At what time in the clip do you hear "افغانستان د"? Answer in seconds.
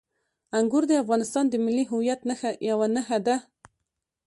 1.03-1.55